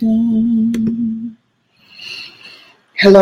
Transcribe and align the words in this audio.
Hello, 0.00 1.38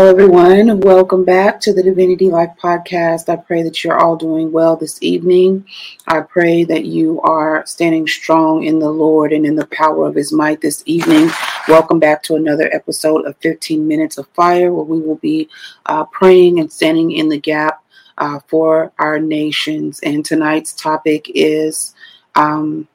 everyone. 0.06 0.80
Welcome 0.80 1.24
back 1.24 1.60
to 1.60 1.74
the 1.74 1.82
Divinity 1.82 2.30
Life 2.30 2.52
Podcast. 2.62 3.28
I 3.28 3.36
pray 3.36 3.62
that 3.62 3.84
you're 3.84 3.98
all 3.98 4.16
doing 4.16 4.52
well 4.52 4.76
this 4.76 5.02
evening. 5.02 5.66
I 6.06 6.20
pray 6.20 6.64
that 6.64 6.86
you 6.86 7.20
are 7.22 7.66
standing 7.66 8.06
strong 8.06 8.64
in 8.64 8.78
the 8.78 8.90
Lord 8.90 9.34
and 9.34 9.44
in 9.44 9.54
the 9.54 9.66
power 9.66 10.06
of 10.06 10.14
His 10.14 10.32
might 10.32 10.62
this 10.62 10.82
evening. 10.86 11.30
Welcome 11.68 11.98
back 11.98 12.22
to 12.24 12.36
another 12.36 12.70
episode 12.72 13.26
of 13.26 13.36
15 13.38 13.86
Minutes 13.86 14.16
of 14.16 14.26
Fire, 14.28 14.72
where 14.72 14.84
we 14.84 15.00
will 15.00 15.16
be 15.16 15.50
uh, 15.86 16.04
praying 16.04 16.58
and 16.58 16.72
standing 16.72 17.10
in 17.10 17.28
the 17.28 17.40
gap 17.40 17.84
uh, 18.16 18.38
for 18.46 18.92
our 18.98 19.18
nations. 19.18 20.00
And 20.00 20.24
tonight's 20.24 20.72
topic 20.72 21.30
is. 21.34 21.94
Um, 22.34 22.88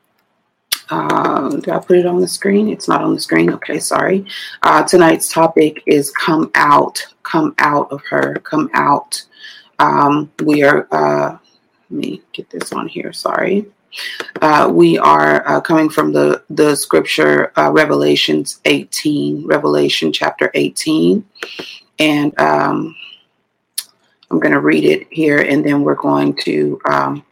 uh, 0.90 1.50
did 1.50 1.70
I 1.70 1.80
put 1.80 1.98
it 1.98 2.06
on 2.06 2.22
the 2.22 2.28
screen? 2.28 2.70
It's 2.70 2.88
not 2.88 3.02
on 3.02 3.14
the 3.14 3.22
screen. 3.22 3.52
Okay, 3.54 3.80
sorry. 3.80 4.26
Uh, 4.62 4.84
tonight's 4.84 5.32
topic 5.32 5.84
is 5.86 6.12
come 6.12 6.52
out, 6.56 7.06
come 7.24 7.56
out 7.60 7.92
of 7.92 8.02
her, 8.10 8.36
come 8.44 8.70
out. 8.74 9.24
Um, 9.80 10.32
we 10.44 10.64
are, 10.64 10.88
uh, 10.92 11.38
let 11.90 11.98
me 11.98 12.22
get 12.34 12.50
this 12.50 12.72
on 12.74 12.88
here. 12.88 13.14
Sorry. 13.14 13.66
Uh, 14.42 14.70
we 14.72 14.98
are 14.98 15.48
uh, 15.48 15.62
coming 15.62 15.90
from 15.90 16.12
the 16.12 16.44
the 16.50 16.76
scripture 16.76 17.52
uh, 17.58 17.72
Revelations 17.72 18.60
18, 18.66 19.48
Revelation 19.48 20.12
chapter 20.12 20.52
18, 20.54 21.26
and 22.00 22.40
um, 22.40 22.96
I'm 24.30 24.40
going 24.40 24.54
to 24.54 24.60
read 24.60 24.84
it 24.84 25.08
here, 25.10 25.40
and 25.40 25.66
then 25.66 25.84
we're 25.84 25.96
going 25.96 26.36
to 26.44 26.80
um, 26.86 27.26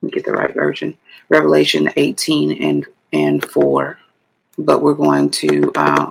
let 0.00 0.02
me 0.02 0.10
get 0.10 0.24
the 0.24 0.32
right 0.32 0.52
version. 0.52 0.96
Revelation 1.32 1.90
18 1.96 2.62
and, 2.62 2.86
and 3.14 3.42
4. 3.42 3.98
But 4.58 4.82
we're 4.82 4.92
going 4.92 5.30
to 5.30 5.72
uh, 5.74 6.08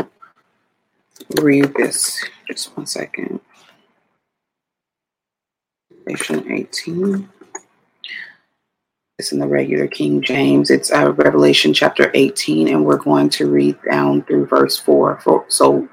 read 1.39 1.72
this. 1.75 2.25
Just 2.47 2.75
one 2.75 2.88
second. 2.88 3.39
Revelation 6.08 6.52
18. 6.52 7.30
It's 9.19 9.31
in 9.31 9.38
the 9.38 9.47
regular 9.47 9.85
King 9.85 10.23
James. 10.23 10.72
It's 10.72 10.91
uh, 10.91 11.13
Revelation 11.13 11.72
chapter 11.72 12.09
18, 12.16 12.69
and 12.69 12.84
we're 12.84 12.97
going 12.97 13.29
to 13.29 13.45
read 13.45 13.78
down 13.88 14.24
through 14.24 14.47
verse 14.47 14.79
4. 14.79 15.45
So 15.50 15.88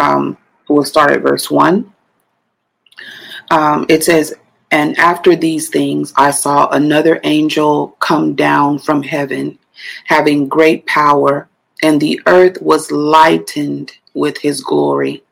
um, 0.00 0.36
we'll 0.68 0.82
start 0.82 1.12
at 1.12 1.22
verse 1.22 1.48
1. 1.48 1.92
Um, 3.52 3.86
it 3.88 4.02
says, 4.02 4.34
and 4.72 4.98
after 4.98 5.36
these 5.36 5.68
things, 5.68 6.14
I 6.16 6.30
saw 6.30 6.68
another 6.68 7.20
angel 7.24 7.88
come 8.00 8.34
down 8.34 8.78
from 8.78 9.02
heaven, 9.02 9.58
having 10.06 10.48
great 10.48 10.86
power, 10.86 11.46
and 11.82 12.00
the 12.00 12.22
earth 12.26 12.60
was 12.62 12.90
lightened 12.90 13.92
with 14.14 14.38
his 14.38 14.62
glory. 14.62 15.24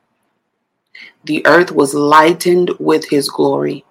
The 1.24 1.44
earth 1.46 1.72
was 1.72 1.94
lightened 1.94 2.72
with 2.78 3.08
his 3.08 3.30
glory. 3.30 3.86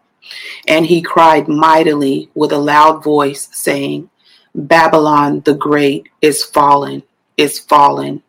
And 0.68 0.86
he 0.86 1.02
cried 1.02 1.48
mightily 1.48 2.30
with 2.36 2.52
a 2.52 2.60
loud 2.60 3.04
voice, 3.04 3.50
saying, 3.52 4.12
Babylon 4.54 5.42
the 5.42 5.56
Great 5.56 6.10
is 6.22 6.44
fallen, 6.44 7.02
is 7.38 7.58
fallen, 7.58 8.22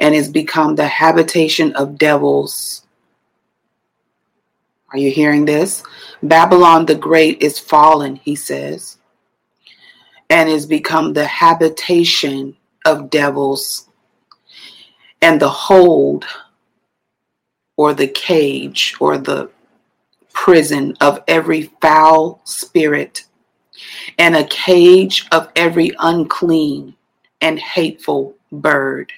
and 0.00 0.16
is 0.16 0.28
become 0.28 0.74
the 0.74 0.88
habitation 0.88 1.72
of 1.74 1.96
devils 1.96 2.85
are 4.96 5.00
you 5.00 5.10
hearing 5.10 5.44
this? 5.44 5.82
Babylon 6.22 6.86
the 6.86 6.94
Great 6.94 7.42
is 7.42 7.58
fallen, 7.58 8.16
he 8.16 8.34
says, 8.34 8.96
and 10.30 10.48
is 10.48 10.64
become 10.64 11.12
the 11.12 11.26
habitation 11.26 12.56
of 12.86 13.10
devils 13.10 13.88
and 15.20 15.40
the 15.40 15.48
hold 15.48 16.24
or 17.76 17.92
the 17.92 18.08
cage 18.08 18.96
or 18.98 19.18
the 19.18 19.50
prison 20.32 20.94
of 21.00 21.22
every 21.28 21.64
foul 21.80 22.40
spirit 22.44 23.24
and 24.18 24.34
a 24.34 24.44
cage 24.44 25.26
of 25.30 25.50
every 25.56 25.92
unclean 25.98 26.94
and 27.42 27.58
hateful 27.58 28.34
bird. 28.50 29.12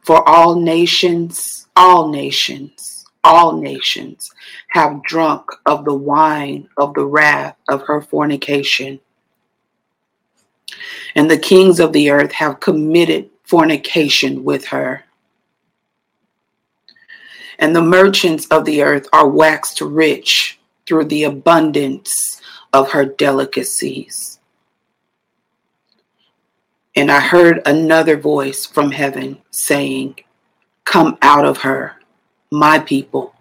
For 0.00 0.28
all 0.28 0.56
nations, 0.56 1.68
all 1.76 2.08
nations, 2.08 2.91
all 3.24 3.60
nations 3.60 4.32
have 4.68 5.02
drunk 5.04 5.48
of 5.66 5.84
the 5.84 5.94
wine 5.94 6.68
of 6.76 6.94
the 6.94 7.04
wrath 7.04 7.56
of 7.68 7.82
her 7.82 8.00
fornication. 8.00 9.00
And 11.14 11.30
the 11.30 11.38
kings 11.38 11.78
of 11.78 11.92
the 11.92 12.10
earth 12.10 12.32
have 12.32 12.60
committed 12.60 13.30
fornication 13.44 14.44
with 14.44 14.66
her. 14.66 15.04
And 17.58 17.76
the 17.76 17.82
merchants 17.82 18.46
of 18.46 18.64
the 18.64 18.82
earth 18.82 19.06
are 19.12 19.28
waxed 19.28 19.80
rich 19.80 20.58
through 20.86 21.04
the 21.04 21.24
abundance 21.24 22.40
of 22.72 22.90
her 22.90 23.04
delicacies. 23.04 24.40
And 26.96 27.10
I 27.10 27.20
heard 27.20 27.62
another 27.64 28.16
voice 28.16 28.66
from 28.66 28.90
heaven 28.90 29.38
saying, 29.50 30.16
Come 30.84 31.16
out 31.22 31.44
of 31.44 31.58
her 31.58 32.01
my 32.52 32.78
people, 32.78 33.34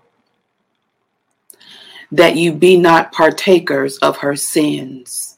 that 2.14 2.38
you 2.38 2.54
be 2.54 2.78
not 2.78 3.12
partakers 3.12 3.98
of 3.98 4.18
her 4.18 4.36
sins, 4.38 5.38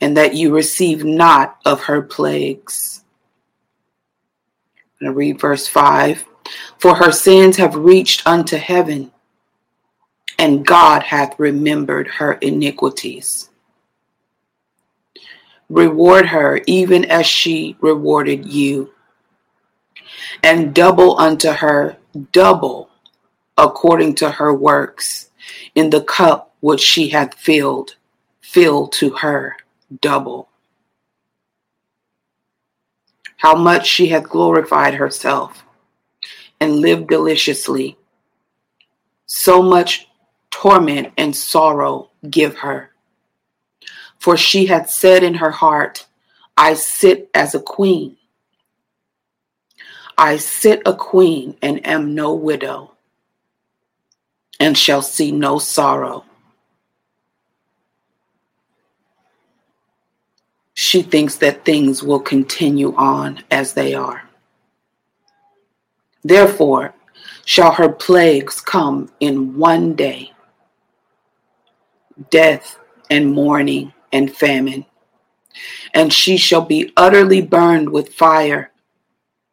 and 0.00 0.16
that 0.16 0.34
you 0.34 0.52
receive 0.52 1.04
not 1.04 1.58
of 1.64 1.80
her 1.84 2.02
plagues. 2.02 3.04
To 5.00 5.12
read 5.12 5.40
verse 5.40 5.68
5 5.68 6.24
For 6.78 6.96
her 6.96 7.12
sins 7.12 7.56
have 7.56 7.76
reached 7.76 8.26
unto 8.26 8.56
heaven, 8.56 9.12
and 10.38 10.66
God 10.66 11.04
hath 11.04 11.38
remembered 11.38 12.08
her 12.08 12.32
iniquities. 12.34 13.48
Reward 15.68 16.26
her 16.26 16.60
even 16.66 17.04
as 17.04 17.26
she 17.26 17.76
rewarded 17.80 18.44
you, 18.44 18.92
and 20.42 20.74
double 20.74 21.18
unto 21.18 21.50
her 21.50 21.96
double 22.32 22.90
according 23.56 24.14
to 24.16 24.30
her 24.30 24.52
works 24.52 25.30
in 25.74 25.90
the 25.90 26.02
cup 26.02 26.54
which 26.60 26.80
she 26.80 27.08
hath 27.08 27.34
filled, 27.34 27.96
fill 28.40 28.88
to 28.88 29.10
her 29.10 29.56
double. 30.00 30.48
How 33.36 33.54
much 33.54 33.86
she 33.86 34.08
hath 34.08 34.28
glorified 34.28 34.94
herself 34.94 35.64
and 36.60 36.76
lived 36.76 37.08
deliciously. 37.08 37.96
So 39.26 39.62
much 39.62 40.08
torment 40.50 41.12
and 41.18 41.36
sorrow 41.36 42.10
give 42.30 42.56
her. 42.58 42.90
For 44.18 44.36
she 44.36 44.66
hath 44.66 44.88
said 44.88 45.22
in 45.22 45.34
her 45.34 45.50
heart, 45.50 46.06
I 46.56 46.74
sit 46.74 47.28
as 47.34 47.54
a 47.54 47.60
queen 47.60 48.16
I 50.16 50.36
sit 50.36 50.82
a 50.86 50.94
queen 50.94 51.56
and 51.62 51.84
am 51.86 52.14
no 52.14 52.34
widow, 52.34 52.92
and 54.60 54.76
shall 54.76 55.02
see 55.02 55.32
no 55.32 55.58
sorrow. 55.58 56.24
She 60.74 61.02
thinks 61.02 61.36
that 61.36 61.64
things 61.64 62.02
will 62.02 62.20
continue 62.20 62.94
on 62.96 63.42
as 63.50 63.74
they 63.74 63.94
are. 63.94 64.28
Therefore, 66.22 66.94
shall 67.44 67.72
her 67.72 67.88
plagues 67.88 68.60
come 68.60 69.10
in 69.20 69.56
one 69.58 69.94
day 69.94 70.32
death 72.30 72.78
and 73.10 73.32
mourning 73.32 73.92
and 74.12 74.34
famine. 74.34 74.84
And 75.92 76.12
she 76.12 76.36
shall 76.36 76.62
be 76.62 76.92
utterly 76.96 77.42
burned 77.42 77.90
with 77.90 78.14
fire 78.14 78.70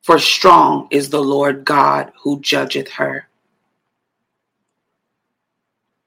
for 0.01 0.17
strong 0.17 0.87
is 0.89 1.09
the 1.09 1.21
Lord 1.21 1.63
God 1.63 2.11
who 2.21 2.39
judgeth 2.41 2.89
her. 2.89 3.27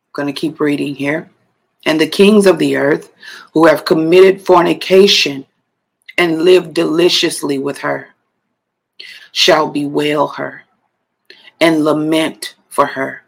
I'm 0.06 0.12
going 0.12 0.26
to 0.26 0.40
keep 0.40 0.60
reading 0.60 0.94
here. 0.94 1.30
And 1.86 2.00
the 2.00 2.08
kings 2.08 2.46
of 2.46 2.58
the 2.58 2.76
earth 2.76 3.12
who 3.52 3.66
have 3.66 3.84
committed 3.84 4.40
fornication 4.40 5.46
and 6.18 6.42
lived 6.42 6.74
deliciously 6.74 7.58
with 7.58 7.78
her 7.78 8.08
shall 9.32 9.70
bewail 9.70 10.28
her 10.28 10.62
and 11.60 11.84
lament 11.84 12.56
for 12.68 12.86
her 12.86 13.22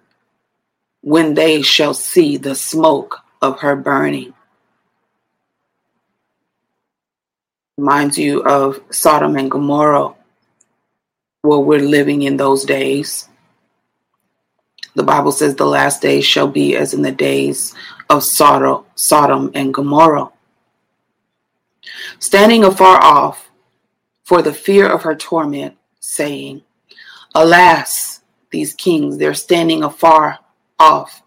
when 1.03 1.35
they 1.35 1.63
shall 1.63 1.95
see 1.95 2.37
the 2.37 2.55
smoke 2.55 3.21
of 3.41 3.61
her 3.61 3.77
burning. 3.77 4.35
Reminds 7.77 8.19
you 8.19 8.43
of 8.43 8.81
Sodom 8.91 9.37
and 9.37 9.51
Gomorrah 9.51 10.16
well, 11.47 11.63
we're 11.63 11.79
living 11.79 12.23
in 12.23 12.37
those 12.37 12.65
days. 12.65 13.29
The 14.95 15.05
Bible 15.05 15.33
says 15.33 15.55
the 15.55 15.67
last 15.67 16.03
days 16.03 16.25
shall 16.25 16.49
be 16.49 16.77
as 16.77 16.93
in 16.93 17.03
the 17.03 17.13
days 17.13 17.75
of 18.11 18.25
Sodom 18.25 19.51
and 19.55 19.73
Gomorrah. 19.73 20.31
Standing 22.19 22.65
afar 22.65 23.03
off 23.03 23.51
for 24.25 24.43
the 24.43 24.53
fear 24.53 24.89
of 24.89 25.03
her 25.03 25.15
torment, 25.15 25.77
saying, 26.01 26.63
Alas, 27.35 28.23
these 28.51 28.75
kings, 28.75 29.19
they're 29.19 29.35
standing 29.35 29.85
afar 29.85 30.39
off 30.79 31.23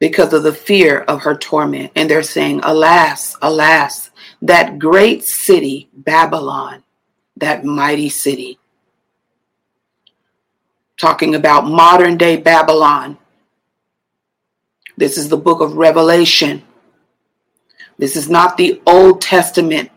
because 0.00 0.32
of 0.32 0.42
the 0.42 0.52
fear 0.52 1.00
of 1.00 1.22
her 1.22 1.36
torment. 1.36 1.92
And 1.94 2.10
they're 2.10 2.22
saying, 2.22 2.60
Alas, 2.62 3.36
alas, 3.42 4.10
that 4.42 4.78
great 4.78 5.22
city, 5.24 5.88
Babylon, 5.92 6.82
that 7.36 7.64
mighty 7.64 8.08
city. 8.08 8.58
Talking 10.98 11.34
about 11.34 11.66
modern 11.66 12.18
day 12.18 12.36
Babylon. 12.36 13.16
This 14.96 15.16
is 15.16 15.28
the 15.28 15.36
book 15.36 15.60
of 15.60 15.76
Revelation. 15.76 16.64
This 17.98 18.16
is 18.16 18.28
not 18.28 18.56
the 18.56 18.82
Old 18.84 19.20
Testament. 19.20 19.90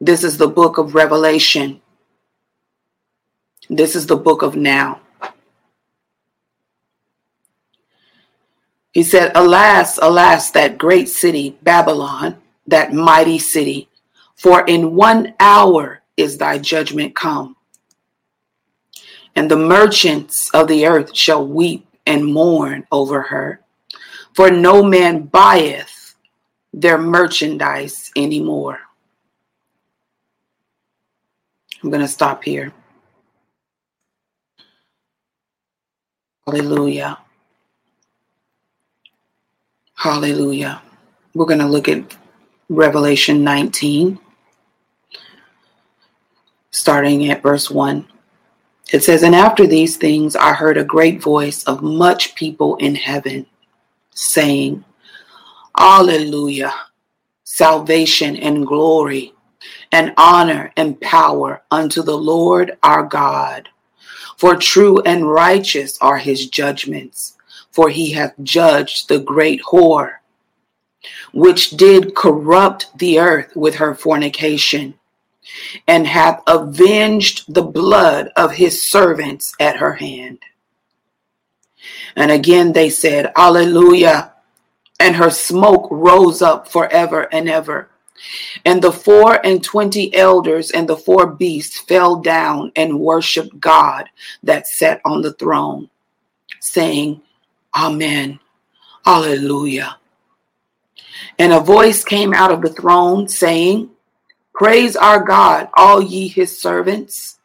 This 0.00 0.24
is 0.24 0.38
the 0.38 0.48
book 0.48 0.78
of 0.78 0.94
Revelation. 0.94 1.82
This 3.68 3.94
is 3.94 4.06
the 4.06 4.16
book 4.16 4.40
of 4.40 4.56
now. 4.56 5.00
He 8.92 9.02
said, 9.02 9.32
Alas, 9.34 9.98
alas, 10.00 10.50
that 10.52 10.78
great 10.78 11.08
city, 11.08 11.58
Babylon, 11.62 12.38
that 12.66 12.94
mighty 12.94 13.38
city, 13.38 13.88
for 14.34 14.64
in 14.66 14.94
one 14.94 15.34
hour 15.38 16.02
is 16.16 16.38
thy 16.38 16.58
judgment 16.58 17.14
come. 17.14 17.54
And 19.38 19.48
the 19.48 19.56
merchants 19.56 20.50
of 20.52 20.66
the 20.66 20.84
earth 20.84 21.14
shall 21.14 21.46
weep 21.46 21.86
and 22.04 22.26
mourn 22.26 22.84
over 22.90 23.22
her, 23.22 23.60
for 24.34 24.50
no 24.50 24.82
man 24.82 25.28
buyeth 25.28 26.16
their 26.72 26.98
merchandise 26.98 28.10
anymore. 28.16 28.80
I'm 31.80 31.90
going 31.90 32.02
to 32.02 32.08
stop 32.08 32.42
here. 32.42 32.72
Hallelujah. 36.44 37.18
Hallelujah. 39.94 40.82
We're 41.32 41.46
going 41.46 41.60
to 41.60 41.66
look 41.68 41.86
at 41.86 42.16
Revelation 42.68 43.44
19, 43.44 44.18
starting 46.72 47.30
at 47.30 47.40
verse 47.40 47.70
1. 47.70 48.17
It 48.92 49.04
says, 49.04 49.22
And 49.22 49.34
after 49.34 49.66
these 49.66 49.96
things 49.96 50.34
I 50.36 50.52
heard 50.52 50.76
a 50.76 50.84
great 50.84 51.22
voice 51.22 51.64
of 51.64 51.82
much 51.82 52.34
people 52.34 52.76
in 52.76 52.94
heaven 52.94 53.46
saying, 54.10 54.84
Alleluia, 55.78 56.72
salvation 57.44 58.36
and 58.36 58.66
glory 58.66 59.34
and 59.92 60.12
honor 60.16 60.72
and 60.76 61.00
power 61.00 61.62
unto 61.70 62.02
the 62.02 62.16
Lord 62.16 62.78
our 62.82 63.02
God. 63.02 63.68
For 64.36 64.56
true 64.56 65.00
and 65.00 65.30
righteous 65.30 65.98
are 66.00 66.18
his 66.18 66.48
judgments, 66.48 67.36
for 67.70 67.88
he 67.88 68.12
hath 68.12 68.34
judged 68.42 69.08
the 69.08 69.18
great 69.18 69.60
whore 69.62 70.18
which 71.32 71.70
did 71.70 72.14
corrupt 72.14 72.86
the 72.98 73.18
earth 73.18 73.54
with 73.54 73.76
her 73.76 73.94
fornication, 73.94 74.97
and 75.86 76.06
hath 76.06 76.42
avenged 76.46 77.52
the 77.52 77.62
blood 77.62 78.30
of 78.36 78.52
his 78.52 78.90
servants 78.90 79.54
at 79.60 79.76
her 79.76 79.94
hand. 79.94 80.38
And 82.16 82.30
again 82.30 82.72
they 82.72 82.90
said, 82.90 83.32
Alleluia. 83.36 84.34
And 85.00 85.14
her 85.14 85.30
smoke 85.30 85.86
rose 85.92 86.42
up 86.42 86.66
forever 86.68 87.28
and 87.32 87.48
ever. 87.48 87.88
And 88.64 88.82
the 88.82 88.90
four 88.90 89.44
and 89.46 89.62
twenty 89.62 90.12
elders 90.14 90.72
and 90.72 90.88
the 90.88 90.96
four 90.96 91.26
beasts 91.26 91.78
fell 91.78 92.16
down 92.16 92.72
and 92.74 92.98
worshiped 92.98 93.60
God 93.60 94.08
that 94.42 94.66
sat 94.66 95.00
on 95.04 95.22
the 95.22 95.34
throne, 95.34 95.88
saying, 96.58 97.22
Amen. 97.76 98.40
Alleluia. 99.06 99.98
And 101.38 101.52
a 101.52 101.60
voice 101.60 102.04
came 102.04 102.34
out 102.34 102.50
of 102.50 102.60
the 102.60 102.70
throne 102.70 103.28
saying, 103.28 103.90
Praise 104.58 104.96
our 104.96 105.22
God, 105.22 105.68
all 105.74 106.02
ye 106.02 106.26
his 106.26 106.60
servants, 106.60 107.38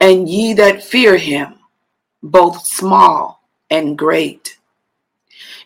and 0.00 0.26
ye 0.30 0.54
that 0.54 0.82
fear 0.82 1.18
him, 1.18 1.58
both 2.22 2.66
small 2.66 3.42
and 3.68 3.98
great. 3.98 4.56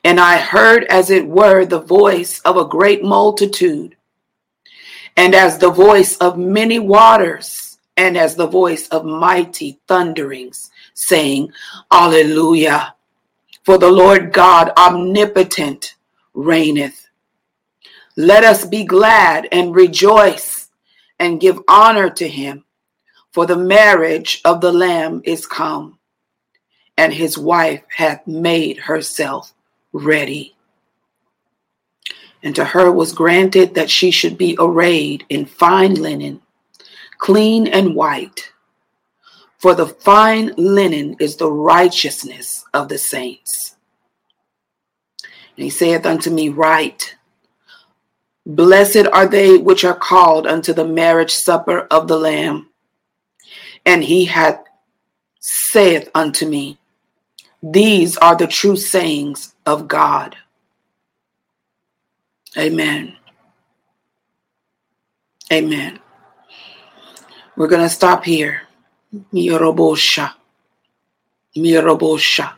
And 0.03 0.19
I 0.19 0.39
heard 0.39 0.83
as 0.91 1.09
it 1.09 1.29
were 1.29 1.65
the 1.65 1.81
voice 1.81 2.41
of 2.41 2.57
a 2.57 2.65
great 2.65 3.05
multitude, 3.05 3.95
and 5.17 5.37
as 5.37 5.57
the 5.57 5.71
voice 5.71 6.17
of 6.17 6.37
many 6.37 6.81
waters, 6.81 7.79
and 7.97 8.19
as 8.19 8.35
the 8.35 8.49
voice 8.49 8.89
of 8.89 9.05
mighty 9.05 9.79
thunderings, 9.87 10.73
saying, 10.95 11.53
Alleluia. 11.93 12.97
For 13.63 13.79
the 13.79 13.91
Lord 13.91 14.33
God 14.33 14.73
omnipotent 14.77 15.95
reigneth. 16.35 17.07
Let 18.17 18.43
us 18.43 18.67
be 18.67 18.85
glad 18.85 19.47
and 19.53 19.77
rejoice 19.77 20.62
and 21.19 21.41
give 21.41 21.61
honor 21.69 22.11
to 22.11 22.29
him, 22.29 22.65
for 23.33 23.47
the 23.47 23.57
marriage 23.57 24.41
of 24.45 24.61
the 24.61 24.73
Lamb 24.73 25.23
is 25.25 25.47
come, 25.47 25.99
and 26.97 27.13
his 27.13 27.39
wife 27.39 27.83
hath 27.97 28.27
made 28.27 28.79
herself 28.79 29.55
ready. 29.93 30.55
And 32.43 32.55
to 32.57 32.65
her 32.65 32.91
was 32.91 33.13
granted 33.13 33.75
that 33.75 33.91
she 33.91 34.11
should 34.11 34.37
be 34.37 34.57
arrayed 34.59 35.25
in 35.29 35.47
fine 35.47 35.95
linen, 35.95 36.41
clean 37.19 37.67
and 37.69 37.95
white. 37.95 38.53
For 39.59 39.75
the 39.75 39.87
fine 39.87 40.53
linen 40.57 41.17
is 41.21 41.37
the 41.37 41.51
righteousness 41.51 42.65
of 42.75 42.89
the 42.89 42.99
saints. 42.99 43.77
And 45.57 45.65
he 45.65 45.71
saith 45.71 46.05
unto 46.05 46.31
me, 46.31 46.49
Write 46.49 47.15
Blessed 48.45 49.07
are 49.13 49.27
they 49.27 49.57
which 49.57 49.85
are 49.85 49.95
called 49.95 50.47
unto 50.47 50.73
the 50.73 50.85
marriage 50.85 51.33
supper 51.33 51.87
of 51.91 52.09
the 52.09 52.19
Lamb. 52.19 52.69
And 53.87 54.03
he 54.03 54.25
hath 54.25 54.65
saith 55.39 56.09
unto 56.15 56.49
me, 56.49 56.79
These 57.63 58.17
are 58.17 58.37
the 58.37 58.47
true 58.47 58.77
sayings 58.77 59.55
of 59.65 59.87
God. 59.87 60.37
Amen. 62.57 63.17
Amen. 65.53 65.99
We're 67.57 67.69
going 67.69 67.83
to 67.83 67.89
stop 67.89 68.25
here. 68.25 68.63
Mirobosha. 69.33 70.35
Mirobosha. 71.57 72.55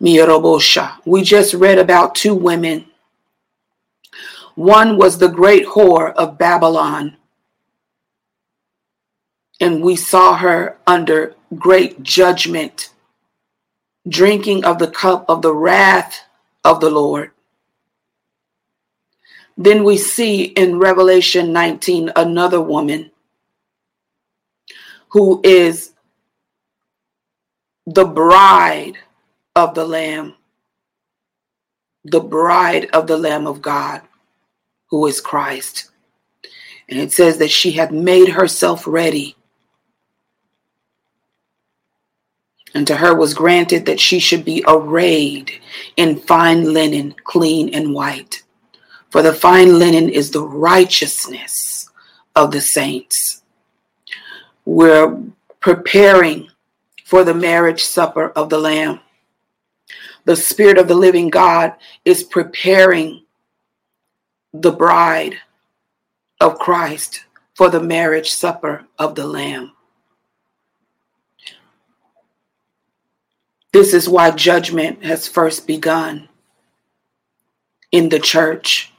Mirobosha. 0.00 0.98
We 1.06 1.22
just 1.22 1.54
read 1.54 1.78
about 1.78 2.14
two 2.14 2.34
women 2.34 2.86
one 4.56 4.96
was 4.96 5.18
the 5.18 5.28
great 5.28 5.66
whore 5.66 6.12
of 6.14 6.38
Babylon. 6.38 7.16
And 9.60 9.82
we 9.82 9.96
saw 9.96 10.36
her 10.36 10.78
under 10.86 11.34
great 11.56 12.02
judgment, 12.02 12.90
drinking 14.08 14.64
of 14.64 14.78
the 14.78 14.90
cup 14.90 15.26
of 15.28 15.42
the 15.42 15.54
wrath 15.54 16.22
of 16.64 16.80
the 16.80 16.90
Lord. 16.90 17.30
Then 19.58 19.84
we 19.84 19.96
see 19.98 20.44
in 20.44 20.78
Revelation 20.78 21.52
19 21.52 22.12
another 22.16 22.60
woman 22.60 23.10
who 25.10 25.40
is 25.44 25.92
the 27.86 28.04
bride 28.04 28.98
of 29.54 29.74
the 29.74 29.84
Lamb, 29.84 30.34
the 32.04 32.20
bride 32.20 32.88
of 32.92 33.06
the 33.06 33.16
Lamb 33.16 33.46
of 33.46 33.62
God 33.62 34.02
who 34.88 35.06
is 35.06 35.20
Christ. 35.20 35.90
And 36.88 36.98
it 36.98 37.12
says 37.12 37.38
that 37.38 37.50
she 37.50 37.72
had 37.72 37.92
made 37.92 38.28
herself 38.28 38.86
ready. 38.86 39.36
And 42.74 42.86
to 42.86 42.96
her 42.96 43.14
was 43.14 43.34
granted 43.34 43.86
that 43.86 44.00
she 44.00 44.18
should 44.18 44.44
be 44.44 44.64
arrayed 44.68 45.50
in 45.96 46.20
fine 46.20 46.72
linen, 46.72 47.14
clean 47.24 47.74
and 47.74 47.94
white. 47.94 48.42
For 49.10 49.22
the 49.22 49.32
fine 49.32 49.78
linen 49.78 50.08
is 50.08 50.30
the 50.30 50.46
righteousness 50.46 51.90
of 52.34 52.50
the 52.50 52.60
saints. 52.60 53.42
We're 54.64 55.22
preparing 55.60 56.50
for 57.04 57.24
the 57.24 57.34
marriage 57.34 57.82
supper 57.82 58.30
of 58.30 58.50
the 58.50 58.58
Lamb. 58.58 59.00
The 60.24 60.36
Spirit 60.36 60.76
of 60.76 60.88
the 60.88 60.94
living 60.94 61.30
God 61.30 61.72
is 62.04 62.24
preparing 62.24 63.22
the 64.60 64.72
bride 64.72 65.36
of 66.40 66.58
Christ 66.58 67.24
for 67.54 67.70
the 67.70 67.82
marriage 67.82 68.30
supper 68.30 68.86
of 68.98 69.14
the 69.14 69.26
Lamb. 69.26 69.72
This 73.72 73.94
is 73.94 74.08
why 74.08 74.30
judgment 74.30 75.04
has 75.04 75.28
first 75.28 75.66
begun 75.66 76.28
in 77.92 78.08
the 78.08 78.18
church. 78.18 78.92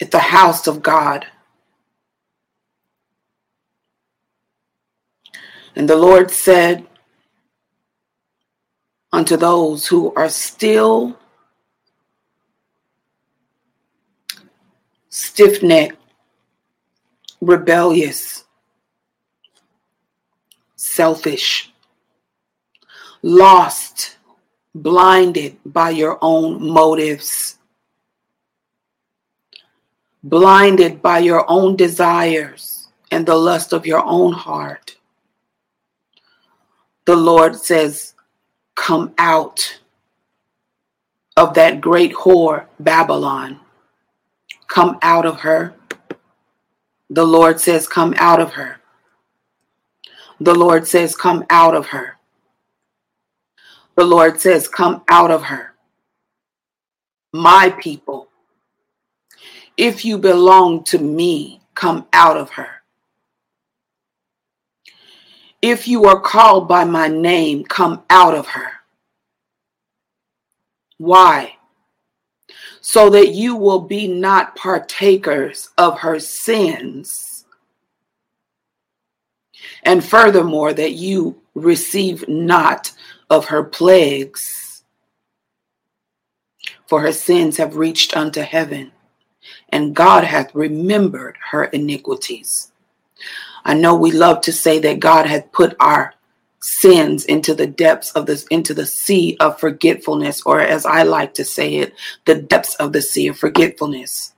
at 0.00 0.10
the 0.10 0.18
house 0.18 0.66
of 0.66 0.82
God. 0.82 1.26
And 5.76 5.88
the 5.88 5.96
Lord 5.96 6.30
said 6.30 6.86
unto 9.12 9.36
those 9.36 9.86
who 9.86 10.14
are 10.14 10.30
still 10.30 11.19
stiff 15.20 15.62
necked, 15.62 15.98
rebellious, 17.40 18.44
selfish, 20.76 21.72
lost, 23.22 24.16
blinded 24.74 25.58
by 25.64 25.90
your 25.90 26.18
own 26.22 26.66
motives, 26.66 27.58
blinded 30.22 31.02
by 31.02 31.18
your 31.18 31.44
own 31.48 31.76
desires 31.76 32.88
and 33.10 33.26
the 33.26 33.36
lust 33.36 33.72
of 33.72 33.86
your 33.86 34.02
own 34.04 34.32
heart. 34.32 34.96
The 37.04 37.16
Lord 37.16 37.56
says, 37.56 38.14
Come 38.74 39.12
out 39.18 39.80
of 41.36 41.54
that 41.54 41.80
great 41.80 42.12
whore, 42.12 42.66
Babylon. 42.78 43.60
Come 44.70 44.98
out 45.02 45.26
of 45.26 45.40
her. 45.40 45.74
The 47.10 47.24
Lord 47.24 47.60
says, 47.60 47.88
Come 47.88 48.14
out 48.16 48.40
of 48.40 48.52
her. 48.52 48.80
The 50.38 50.54
Lord 50.54 50.86
says, 50.86 51.16
Come 51.16 51.44
out 51.50 51.74
of 51.74 51.86
her. 51.86 52.18
The 53.96 54.04
Lord 54.04 54.40
says, 54.40 54.68
Come 54.68 55.02
out 55.08 55.32
of 55.32 55.42
her. 55.42 55.74
My 57.32 57.74
people, 57.80 58.28
if 59.76 60.04
you 60.04 60.18
belong 60.18 60.84
to 60.84 60.98
me, 60.98 61.60
come 61.74 62.06
out 62.12 62.36
of 62.36 62.50
her. 62.50 62.68
If 65.60 65.88
you 65.88 66.04
are 66.04 66.20
called 66.20 66.68
by 66.68 66.84
my 66.84 67.08
name, 67.08 67.64
come 67.64 68.04
out 68.08 68.36
of 68.36 68.46
her. 68.46 68.70
Why? 70.98 71.56
So 72.80 73.10
that 73.10 73.34
you 73.34 73.56
will 73.56 73.80
be 73.80 74.08
not 74.08 74.56
partakers 74.56 75.68
of 75.76 75.98
her 75.98 76.18
sins. 76.18 77.44
And 79.82 80.04
furthermore, 80.04 80.72
that 80.72 80.92
you 80.92 81.40
receive 81.54 82.28
not 82.28 82.92
of 83.28 83.46
her 83.46 83.62
plagues. 83.62 84.82
For 86.86 87.00
her 87.02 87.12
sins 87.12 87.56
have 87.58 87.76
reached 87.76 88.16
unto 88.16 88.40
heaven, 88.40 88.92
and 89.68 89.94
God 89.94 90.24
hath 90.24 90.54
remembered 90.54 91.36
her 91.50 91.64
iniquities. 91.64 92.72
I 93.64 93.74
know 93.74 93.94
we 93.94 94.10
love 94.10 94.40
to 94.42 94.52
say 94.52 94.78
that 94.80 95.00
God 95.00 95.26
hath 95.26 95.52
put 95.52 95.76
our 95.78 96.14
sins 96.62 97.24
into 97.24 97.54
the 97.54 97.66
depths 97.66 98.12
of 98.12 98.26
this 98.26 98.44
into 98.48 98.74
the 98.74 98.84
sea 98.84 99.36
of 99.40 99.58
forgetfulness 99.58 100.42
or 100.44 100.60
as 100.60 100.84
I 100.84 101.04
like 101.04 101.32
to 101.34 101.44
say 101.44 101.76
it 101.76 101.94
the 102.26 102.34
depths 102.34 102.74
of 102.74 102.92
the 102.92 103.00
sea 103.00 103.28
of 103.28 103.38
forgetfulness. 103.38 104.34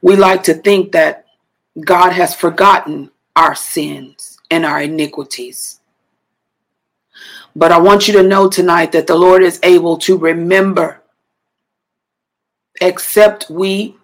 We 0.00 0.16
like 0.16 0.44
to 0.44 0.54
think 0.54 0.92
that 0.92 1.26
God 1.84 2.12
has 2.12 2.34
forgotten 2.34 3.10
our 3.36 3.54
sins 3.54 4.38
and 4.50 4.64
our 4.64 4.82
iniquities. 4.82 5.80
But 7.54 7.72
I 7.72 7.78
want 7.78 8.06
you 8.06 8.14
to 8.14 8.22
know 8.22 8.48
tonight 8.48 8.92
that 8.92 9.06
the 9.06 9.16
Lord 9.16 9.42
is 9.42 9.60
able 9.62 9.98
to 9.98 10.16
remember, 10.16 11.02
except 12.80 13.50
we 13.50 13.96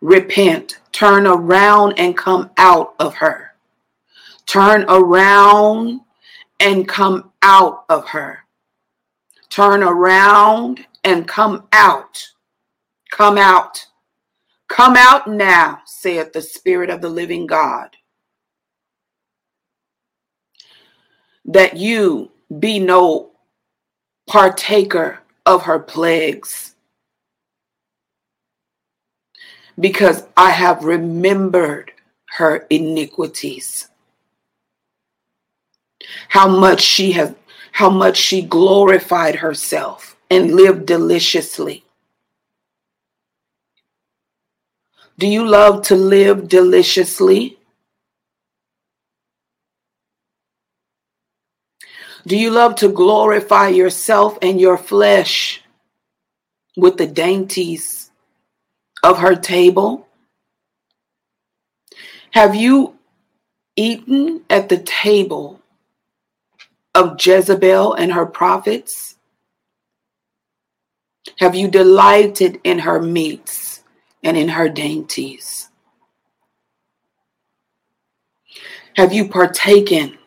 repent, 0.00 0.80
turn 0.92 1.26
around 1.26 1.98
and 1.98 2.16
come 2.16 2.50
out 2.58 2.94
of 2.98 3.14
her. 3.14 3.49
Turn 4.46 4.84
around 4.88 6.00
and 6.58 6.88
come 6.88 7.32
out 7.42 7.84
of 7.88 8.08
her. 8.08 8.44
Turn 9.48 9.82
around 9.82 10.86
and 11.04 11.26
come 11.26 11.66
out. 11.72 12.28
Come 13.10 13.38
out. 13.38 13.86
Come 14.68 14.96
out 14.96 15.26
now, 15.26 15.80
saith 15.84 16.32
the 16.32 16.40
Spirit 16.40 16.90
of 16.90 17.00
the 17.00 17.08
living 17.08 17.46
God. 17.46 17.96
That 21.44 21.76
you 21.76 22.30
be 22.58 22.78
no 22.78 23.32
partaker 24.28 25.18
of 25.44 25.62
her 25.62 25.80
plagues. 25.80 26.76
Because 29.78 30.24
I 30.36 30.50
have 30.50 30.84
remembered 30.84 31.90
her 32.36 32.66
iniquities. 32.70 33.89
How 36.30 36.46
much 36.46 36.80
she 36.80 37.12
has, 37.12 37.34
how 37.72 37.90
much 37.90 38.16
she 38.16 38.42
glorified 38.42 39.36
herself 39.36 40.16
and 40.30 40.54
lived 40.54 40.86
deliciously. 40.86 41.84
Do 45.18 45.26
you 45.26 45.44
love 45.44 45.82
to 45.88 45.96
live 45.96 46.48
deliciously? 46.48 47.58
Do 52.26 52.36
you 52.36 52.50
love 52.50 52.76
to 52.76 52.88
glorify 52.88 53.68
yourself 53.68 54.38
and 54.40 54.60
your 54.60 54.78
flesh 54.78 55.62
with 56.76 56.96
the 56.96 57.06
dainties 57.08 58.10
of 59.02 59.18
her 59.18 59.34
table? 59.34 60.06
Have 62.30 62.54
you 62.54 62.96
eaten 63.74 64.42
at 64.48 64.68
the 64.68 64.78
table 64.78 65.59
of 66.94 67.16
Jezebel 67.24 67.94
and 67.94 68.12
her 68.12 68.26
prophets? 68.26 69.16
Have 71.38 71.54
you 71.54 71.68
delighted 71.68 72.60
in 72.64 72.80
her 72.80 73.00
meats 73.00 73.82
and 74.22 74.36
in 74.36 74.48
her 74.48 74.68
dainties? 74.68 75.68
Have 78.96 79.12
you 79.12 79.28
partaken 79.28 80.18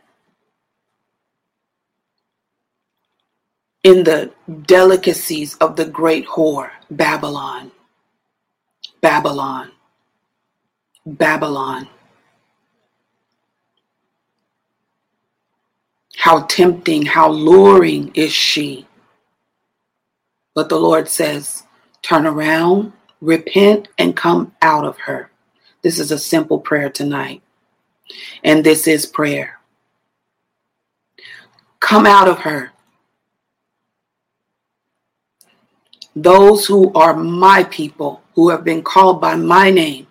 in 3.84 4.06
the 4.06 4.32
delicacies 4.66 5.56
of 5.56 5.76
the 5.76 5.86
great 5.86 6.26
whore, 6.26 6.72
Babylon. 6.90 7.72
Babylon. 9.02 9.72
Babylon. 11.06 11.90
How 16.24 16.44
tempting, 16.44 17.06
how 17.06 17.30
luring 17.30 18.12
is 18.16 18.32
she. 18.32 18.88
But 20.56 20.70
the 20.70 20.80
Lord 20.80 21.10
says, 21.10 21.64
turn 22.02 22.26
around, 22.26 22.94
repent, 23.20 23.90
and 23.98 24.16
come 24.16 24.54
out 24.62 24.86
of 24.86 24.98
her. 25.00 25.30
This 25.82 26.00
is 26.00 26.12
a 26.12 26.18
simple 26.18 26.60
prayer 26.60 26.90
tonight. 26.90 27.42
And 28.42 28.64
this 28.64 28.88
is 28.88 29.06
prayer. 29.06 29.60
Come 31.82 32.06
out 32.06 32.30
of 32.30 32.40
her. 32.40 32.72
those 36.16 36.66
who 36.68 36.94
are 36.94 37.16
my 37.16 37.64
people, 37.64 38.22
who 38.36 38.50
have 38.50 38.64
been 38.64 38.84
called 38.84 39.20
by 39.20 39.36
my 39.36 39.72
name, 39.72 40.08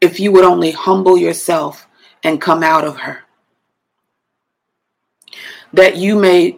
if 0.00 0.18
you 0.18 0.32
would 0.32 0.44
only 0.44 0.72
humble 0.72 1.16
yourself 1.16 1.86
and 2.24 2.40
come 2.40 2.62
out 2.62 2.84
of 2.84 2.96
her, 2.96 3.22
that 5.72 5.96
you 5.96 6.16
may 6.16 6.56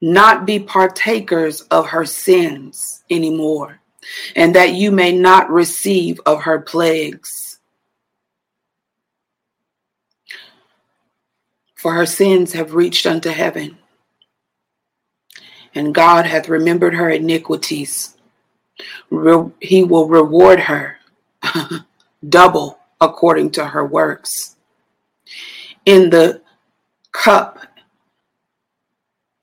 not 0.00 0.46
be 0.46 0.58
partakers 0.58 1.62
of 1.62 1.86
her 1.86 2.04
sins 2.04 3.02
anymore, 3.10 3.80
and 4.36 4.54
that 4.54 4.74
you 4.74 4.90
may 4.92 5.12
not 5.12 5.50
receive 5.50 6.20
of 6.26 6.42
her 6.42 6.60
plagues. 6.60 7.58
For 11.74 11.94
her 11.94 12.06
sins 12.06 12.52
have 12.52 12.74
reached 12.74 13.06
unto 13.06 13.30
heaven 13.30 13.78
and 15.74 15.94
God 15.94 16.26
hath 16.26 16.48
remembered 16.48 16.94
her 16.94 17.10
iniquities. 17.10 18.16
Re- 19.10 19.50
he 19.60 19.84
will 19.84 20.08
reward 20.08 20.60
her 20.60 20.98
double 22.28 22.80
according 23.00 23.52
to 23.52 23.64
her 23.64 23.86
works. 23.86 24.56
In 25.86 26.10
the 26.10 26.42
cup, 27.12 27.60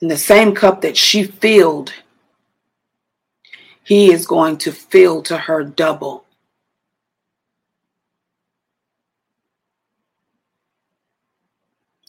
in 0.01 0.07
the 0.07 0.17
same 0.17 0.53
cup 0.53 0.81
that 0.81 0.97
she 0.97 1.23
filled, 1.23 1.93
he 3.83 4.11
is 4.11 4.25
going 4.25 4.57
to 4.57 4.71
fill 4.71 5.21
to 5.23 5.37
her 5.37 5.63
double. 5.63 6.25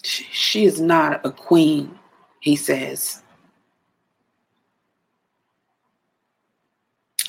She, 0.02 0.64
is 0.64 0.80
not 0.80 1.26
a 1.26 1.30
queen, 1.30 1.98
he 2.40 2.54
says. 2.54 3.22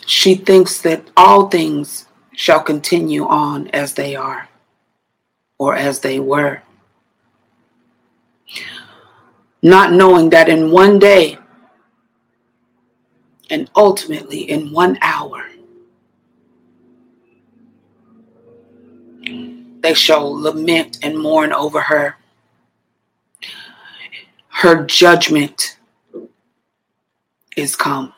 She 0.06 0.36
thinks 0.36 0.82
that 0.82 1.04
all 1.18 1.50
things 1.50 2.06
shall 2.34 2.62
continue 2.62 3.28
on 3.28 3.68
as 3.70 3.96
they 3.96 4.16
are 4.16 4.48
or 5.58 5.76
as 5.76 6.02
they 6.02 6.20
were. 6.20 6.62
Not 9.62 9.92
knowing 9.92 10.30
that 10.32 10.50
in 10.50 10.72
one 10.72 11.00
day 11.00 11.38
and 13.50 13.70
ultimately 13.76 14.50
in 14.50 14.72
one 14.72 14.98
hour, 15.02 15.46
they 19.82 19.94
shall 19.94 20.32
lament 20.32 21.00
and 21.04 21.18
mourn 21.18 21.54
over 21.54 21.82
her. 21.82 22.18
Her 24.50 24.86
judgment 24.86 25.78
is 27.56 27.76
come. 27.76 28.14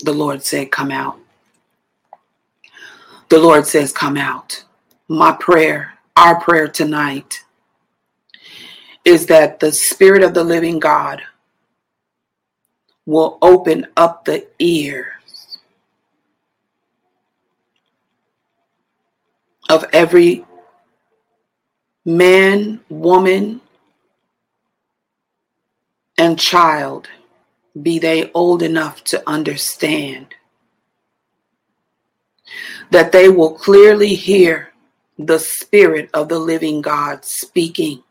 The 0.00 0.12
Lord 0.12 0.42
said, 0.42 0.70
Come 0.70 0.90
out. 0.90 1.18
The 3.28 3.38
Lord 3.38 3.66
says, 3.66 3.92
Come 3.92 4.16
out. 4.16 4.64
My 5.08 5.32
prayer, 5.32 5.94
our 6.16 6.40
prayer 6.40 6.68
tonight, 6.68 7.44
is 9.08 9.24
that 9.24 9.58
the 9.58 9.72
Spirit 9.72 10.22
of 10.22 10.34
the 10.34 10.44
living 10.44 10.78
God 10.78 11.22
will 13.06 13.38
open 13.40 13.86
up 13.96 14.26
the 14.26 14.46
ears 14.58 15.58
of 19.70 19.86
every 19.94 20.44
man, 22.04 22.80
woman, 22.90 23.62
and 26.18 26.38
child, 26.38 27.08
be 27.80 27.98
they 27.98 28.30
old 28.32 28.62
enough 28.62 29.02
to 29.04 29.22
understand, 29.26 30.34
that 32.90 33.12
they 33.12 33.30
will 33.30 33.54
clearly 33.54 34.14
hear 34.14 34.70
the 35.18 35.38
Spirit 35.38 36.10
of 36.12 36.28
the 36.28 36.38
living 36.38 36.82
God 36.82 37.24
speaking 37.24 38.02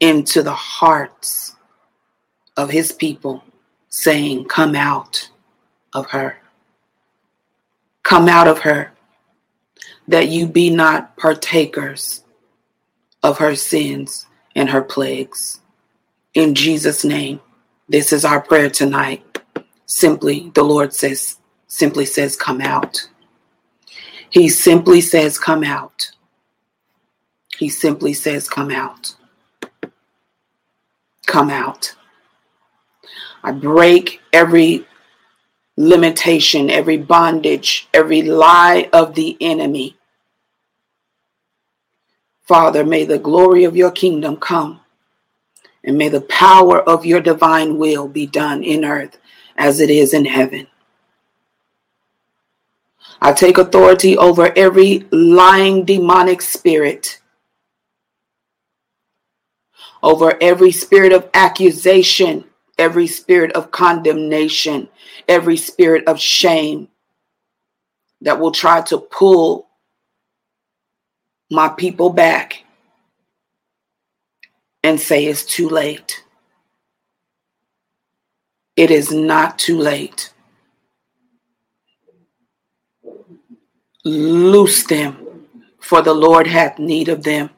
into 0.00 0.42
the 0.42 0.52
hearts 0.52 1.56
of 2.56 2.70
his 2.70 2.92
people, 2.92 3.42
saying, 3.88 4.44
Come 4.46 4.74
out 4.74 5.30
of 5.92 6.10
her. 6.10 6.38
Come 8.02 8.28
out 8.28 8.48
of 8.48 8.60
her, 8.60 8.92
that 10.06 10.28
you 10.28 10.46
be 10.46 10.70
not 10.70 11.16
partakers 11.16 12.24
of 13.22 13.38
her 13.38 13.54
sins 13.54 14.26
and 14.54 14.70
her 14.70 14.82
plagues. 14.82 15.60
In 16.34 16.54
Jesus' 16.54 17.04
name, 17.04 17.40
this 17.88 18.12
is 18.12 18.24
our 18.24 18.40
prayer 18.40 18.70
tonight. 18.70 19.24
Simply, 19.86 20.50
the 20.54 20.62
Lord 20.62 20.92
says, 20.92 21.38
simply 21.66 22.06
says, 22.06 22.36
Come 22.36 22.60
out. 22.60 23.08
He 24.30 24.48
simply 24.48 25.00
says, 25.00 25.38
Come 25.38 25.64
out. 25.64 26.10
He 27.58 27.68
simply 27.68 28.12
says, 28.12 28.48
Come 28.48 28.70
out 28.70 29.14
come 31.28 31.50
out. 31.50 31.94
I 33.44 33.52
break 33.52 34.20
every 34.32 34.84
limitation, 35.76 36.70
every 36.70 36.96
bondage, 36.96 37.88
every 37.94 38.22
lie 38.22 38.90
of 38.92 39.14
the 39.14 39.36
enemy. 39.40 39.96
Father, 42.42 42.84
may 42.84 43.04
the 43.04 43.18
glory 43.18 43.62
of 43.62 43.76
your 43.76 43.92
kingdom 43.92 44.36
come, 44.36 44.80
and 45.84 45.96
may 45.96 46.08
the 46.08 46.22
power 46.22 46.80
of 46.80 47.06
your 47.06 47.20
divine 47.20 47.78
will 47.78 48.08
be 48.08 48.26
done 48.26 48.64
in 48.64 48.84
earth 48.84 49.18
as 49.56 49.78
it 49.78 49.90
is 49.90 50.12
in 50.12 50.24
heaven. 50.24 50.66
I 53.20 53.32
take 53.32 53.58
authority 53.58 54.16
over 54.16 54.52
every 54.56 55.06
lying 55.10 55.84
demonic 55.84 56.40
spirit 56.40 57.17
over 60.02 60.36
every 60.40 60.72
spirit 60.72 61.12
of 61.12 61.28
accusation, 61.34 62.44
every 62.78 63.06
spirit 63.06 63.52
of 63.52 63.70
condemnation, 63.70 64.88
every 65.28 65.56
spirit 65.56 66.06
of 66.06 66.20
shame 66.20 66.88
that 68.20 68.38
will 68.38 68.52
try 68.52 68.80
to 68.82 68.98
pull 68.98 69.68
my 71.50 71.68
people 71.68 72.10
back 72.10 72.64
and 74.82 75.00
say 75.00 75.26
it's 75.26 75.44
too 75.44 75.68
late. 75.68 76.24
It 78.76 78.90
is 78.90 79.10
not 79.10 79.58
too 79.58 79.78
late. 79.78 80.32
Loose 84.04 84.84
them, 84.84 85.46
for 85.80 86.00
the 86.02 86.14
Lord 86.14 86.46
hath 86.46 86.78
need 86.78 87.08
of 87.08 87.24
them. 87.24 87.50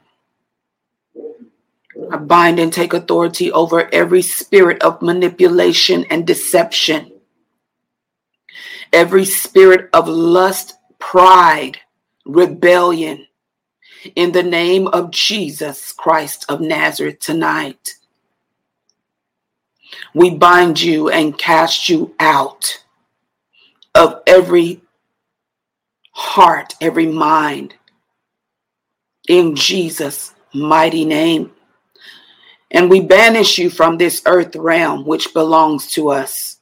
I 2.11 2.17
bind 2.17 2.59
and 2.59 2.73
take 2.73 2.93
authority 2.93 3.53
over 3.53 3.89
every 3.95 4.23
spirit 4.23 4.83
of 4.83 5.01
manipulation 5.01 6.05
and 6.11 6.27
deception, 6.27 7.13
every 8.93 9.25
spirit 9.25 9.89
of 9.93 10.09
lust, 10.09 10.75
pride, 10.99 11.79
rebellion. 12.27 13.29
In 14.17 14.33
the 14.33 14.43
name 14.43 14.89
of 14.89 15.13
Jesus 15.13 15.93
Christ 15.93 16.47
of 16.49 16.61
Nazareth 16.61 17.21
tonight, 17.21 17.97
we 20.13 20.31
bind 20.31 20.81
you 20.81 21.11
and 21.11 21.39
cast 21.39 21.89
you 21.89 22.13
out 22.19 22.83
of 23.95 24.21
every 24.27 24.81
heart, 26.11 26.75
every 26.81 27.07
mind. 27.07 27.75
In 29.29 29.55
Jesus' 29.55 30.35
mighty 30.53 31.05
name 31.05 31.53
and 32.71 32.89
we 32.89 33.01
banish 33.01 33.59
you 33.59 33.71
from 33.71 33.99
this 33.99 34.23
earth 34.27 34.55
realm 34.55 35.05
which 35.05 35.35
belongs 35.35 35.91
to 35.93 36.11
us. 36.11 36.59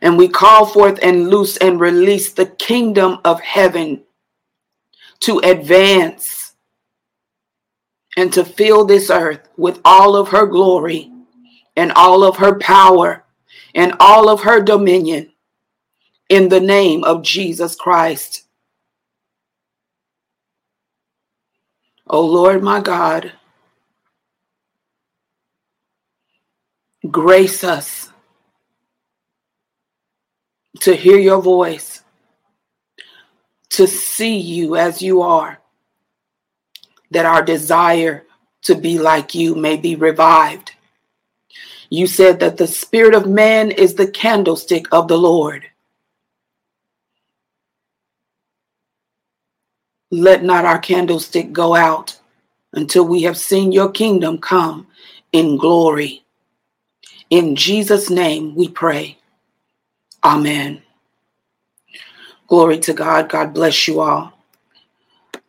And 0.00 0.16
we 0.16 0.28
call 0.28 0.66
forth 0.66 0.98
and 1.02 1.28
loose 1.28 1.56
and 1.56 1.80
release 1.80 2.32
the 2.32 2.46
kingdom 2.46 3.18
of 3.24 3.40
heaven 3.40 4.04
to 5.20 5.38
advance 5.38 6.54
and 8.16 8.32
to 8.32 8.44
fill 8.44 8.84
this 8.84 9.10
earth 9.10 9.48
with 9.56 9.80
all 9.84 10.16
of 10.16 10.28
her 10.28 10.46
glory 10.46 11.10
and 11.76 11.92
all 11.92 12.22
of 12.22 12.36
her 12.36 12.58
power 12.58 13.24
and 13.74 13.94
all 14.00 14.28
of 14.28 14.42
her 14.42 14.60
dominion 14.60 15.32
in 16.28 16.48
the 16.48 16.60
name 16.60 17.04
of 17.04 17.22
Jesus 17.22 17.74
Christ. 17.74 18.44
O 22.10 22.18
oh 22.18 22.26
Lord 22.26 22.62
my 22.62 22.80
God, 22.80 23.32
Grace 27.06 27.62
us 27.62 28.10
to 30.80 30.96
hear 30.96 31.16
your 31.16 31.40
voice, 31.40 32.02
to 33.70 33.86
see 33.86 34.36
you 34.36 34.74
as 34.74 35.00
you 35.00 35.22
are, 35.22 35.60
that 37.12 37.24
our 37.24 37.42
desire 37.42 38.24
to 38.62 38.74
be 38.74 38.98
like 38.98 39.32
you 39.32 39.54
may 39.54 39.76
be 39.76 39.94
revived. 39.94 40.72
You 41.88 42.08
said 42.08 42.40
that 42.40 42.56
the 42.56 42.66
spirit 42.66 43.14
of 43.14 43.26
man 43.28 43.70
is 43.70 43.94
the 43.94 44.10
candlestick 44.10 44.86
of 44.90 45.06
the 45.06 45.18
Lord. 45.18 45.70
Let 50.10 50.42
not 50.42 50.64
our 50.64 50.80
candlestick 50.80 51.52
go 51.52 51.76
out 51.76 52.18
until 52.72 53.06
we 53.06 53.22
have 53.22 53.38
seen 53.38 53.70
your 53.70 53.92
kingdom 53.92 54.38
come 54.38 54.88
in 55.32 55.56
glory. 55.56 56.24
In 57.30 57.56
Jesus' 57.56 58.10
name 58.10 58.54
we 58.54 58.68
pray. 58.68 59.18
Amen. 60.24 60.82
Glory 62.46 62.78
to 62.80 62.94
God. 62.94 63.28
God 63.28 63.52
bless 63.52 63.86
you 63.86 64.00
all. 64.00 64.32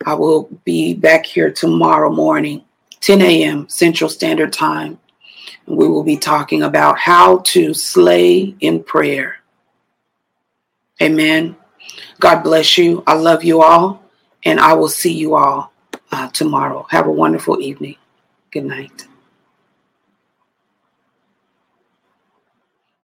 I 0.04 0.14
will 0.14 0.48
be 0.64 0.94
back 0.94 1.26
here 1.26 1.50
tomorrow 1.50 2.10
morning, 2.10 2.64
10 3.00 3.22
a.m. 3.22 3.68
Central 3.68 4.10
Standard 4.10 4.52
Time. 4.52 4.98
We 5.66 5.88
will 5.88 6.04
be 6.04 6.16
talking 6.16 6.62
about 6.62 6.98
how 6.98 7.38
to 7.38 7.72
slay 7.74 8.54
in 8.60 8.82
prayer. 8.82 9.36
Amen. 11.00 11.56
God 12.18 12.42
bless 12.42 12.76
you. 12.76 13.02
I 13.06 13.14
love 13.14 13.44
you 13.44 13.62
all. 13.62 14.02
And 14.44 14.60
I 14.60 14.74
will 14.74 14.88
see 14.88 15.12
you 15.12 15.34
all 15.34 15.72
uh, 16.12 16.28
tomorrow. 16.30 16.86
Have 16.90 17.06
a 17.06 17.12
wonderful 17.12 17.60
evening. 17.60 17.96
Good 18.50 18.64
night. 18.64 19.06